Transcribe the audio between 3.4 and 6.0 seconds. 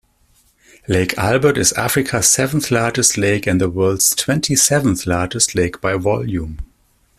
and the world's twenty-seventh largest lake by